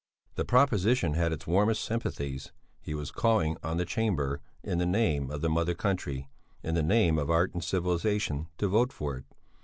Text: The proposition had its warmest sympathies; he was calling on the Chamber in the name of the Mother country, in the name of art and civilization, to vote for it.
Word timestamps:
The 0.33 0.45
proposition 0.45 1.13
had 1.13 1.31
its 1.31 1.45
warmest 1.45 1.83
sympathies; 1.83 2.51
he 2.81 2.95
was 2.95 3.11
calling 3.11 3.57
on 3.61 3.77
the 3.77 3.85
Chamber 3.85 4.41
in 4.63 4.79
the 4.79 4.85
name 4.87 5.29
of 5.29 5.41
the 5.41 5.47
Mother 5.49 5.75
country, 5.75 6.27
in 6.63 6.73
the 6.73 6.81
name 6.81 7.19
of 7.19 7.29
art 7.29 7.53
and 7.53 7.63
civilization, 7.63 8.47
to 8.57 8.67
vote 8.67 8.91
for 8.91 9.15
it. 9.17 9.25